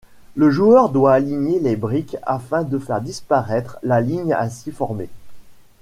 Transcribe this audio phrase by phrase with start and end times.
[0.35, 5.09] Le joueur doit aligner les briques afin de faire disparaître la ligne ainsi formée.